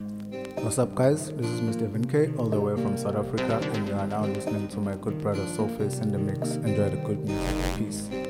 [0.00, 1.30] What's up, guys?
[1.32, 1.86] This is Mr.
[1.86, 5.20] Vinke, all the way from South Africa, and you are now listening to my good
[5.20, 6.54] brother Sophie in the mix.
[6.54, 7.76] Enjoy the good music.
[7.76, 8.29] Peace.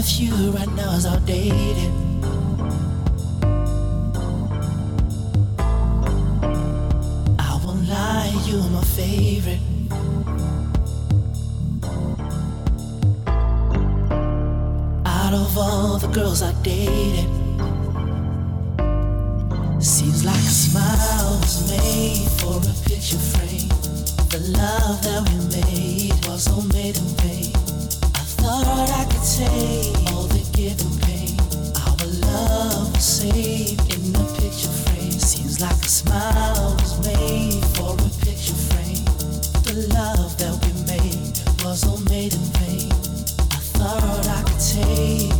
[0.00, 2.09] with you right now is outdated.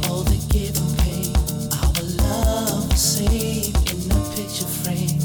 [0.09, 1.35] All the give pain,
[1.73, 5.19] our love was in the picture frame.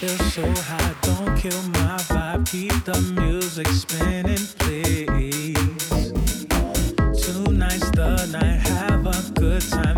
[0.00, 0.94] feel so high.
[1.02, 2.50] Don't kill my vibe.
[2.50, 5.54] Keep the music spinning, please.
[7.22, 8.60] Tonight's the night.
[8.66, 9.89] Have a good time.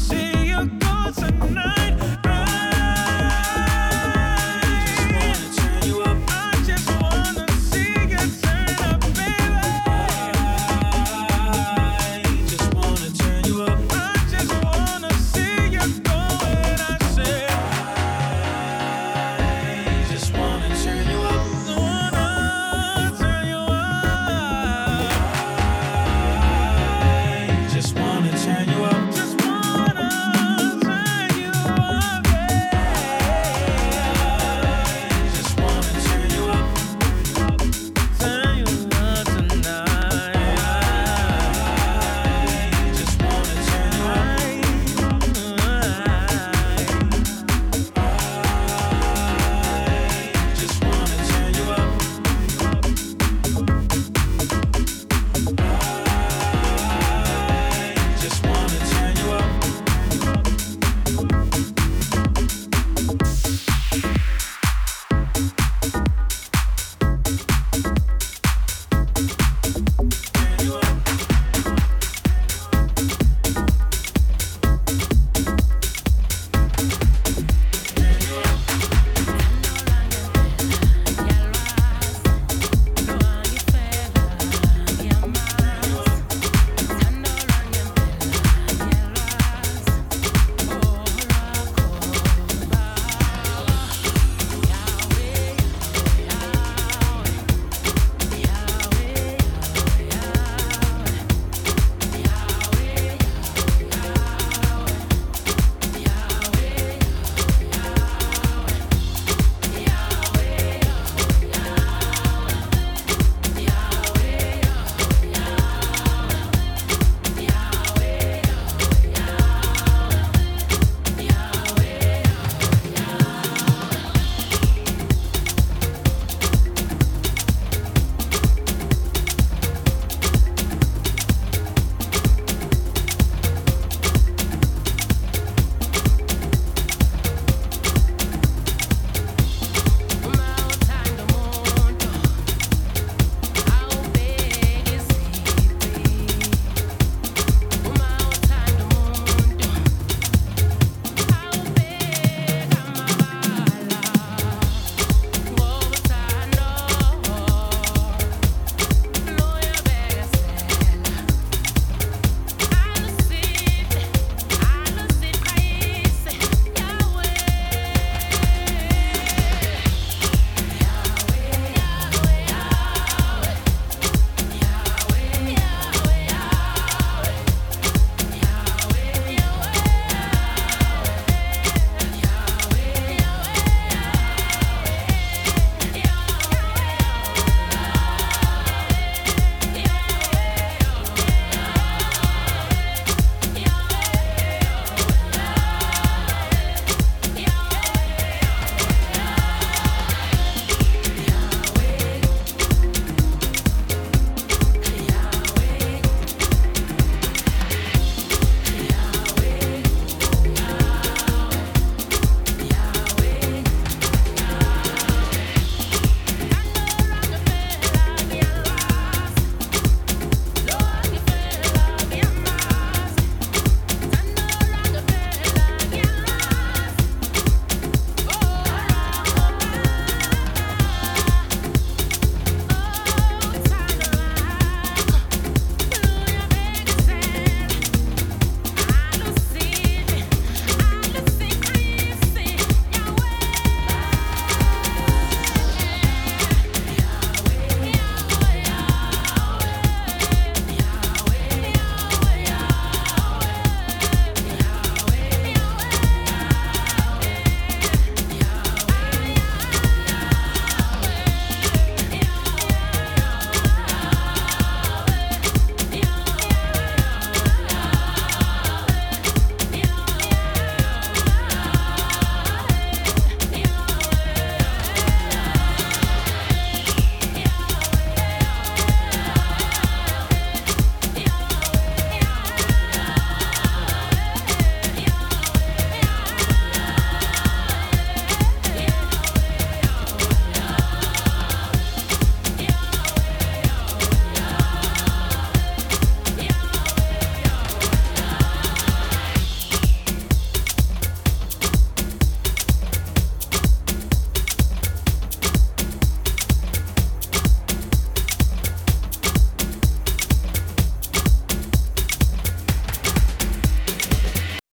[0.00, 0.39] see.